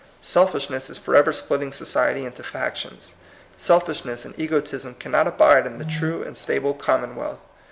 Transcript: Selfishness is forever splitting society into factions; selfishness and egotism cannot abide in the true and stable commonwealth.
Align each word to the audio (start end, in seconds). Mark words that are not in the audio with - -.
Selfishness 0.19 0.89
is 0.89 0.97
forever 0.97 1.31
splitting 1.31 1.71
society 1.71 2.25
into 2.25 2.41
factions; 2.41 3.13
selfishness 3.55 4.25
and 4.25 4.33
egotism 4.39 4.95
cannot 4.95 5.27
abide 5.27 5.67
in 5.67 5.77
the 5.77 5.85
true 5.85 6.23
and 6.23 6.35
stable 6.35 6.73
commonwealth. 6.73 7.37